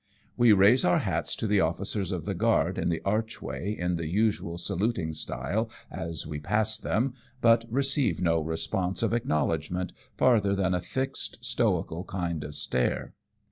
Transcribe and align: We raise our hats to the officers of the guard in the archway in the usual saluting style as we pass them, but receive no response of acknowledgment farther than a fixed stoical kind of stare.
We 0.35 0.51
raise 0.51 0.83
our 0.83 0.97
hats 0.97 1.35
to 1.35 1.45
the 1.45 1.59
officers 1.61 2.11
of 2.11 2.25
the 2.25 2.33
guard 2.33 2.79
in 2.79 2.89
the 2.89 3.03
archway 3.05 3.71
in 3.77 3.97
the 3.97 4.07
usual 4.07 4.57
saluting 4.57 5.13
style 5.13 5.69
as 5.91 6.25
we 6.25 6.39
pass 6.39 6.79
them, 6.79 7.13
but 7.39 7.65
receive 7.69 8.19
no 8.19 8.39
response 8.41 9.03
of 9.03 9.13
acknowledgment 9.13 9.93
farther 10.17 10.55
than 10.55 10.73
a 10.73 10.81
fixed 10.81 11.37
stoical 11.45 12.03
kind 12.03 12.43
of 12.43 12.55
stare. 12.55 13.13